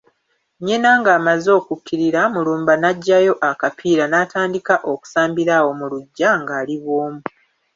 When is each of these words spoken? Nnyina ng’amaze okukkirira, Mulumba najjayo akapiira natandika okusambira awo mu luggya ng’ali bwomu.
Nnyina 0.59 0.89
ng’amaze 0.99 1.49
okukkirira, 1.59 2.21
Mulumba 2.33 2.73
najjayo 2.81 3.33
akapiira 3.49 4.03
natandika 4.11 4.75
okusambira 4.91 5.53
awo 5.59 5.71
mu 5.79 5.85
luggya 5.91 6.29
ng’ali 6.41 6.75
bwomu. 6.83 7.21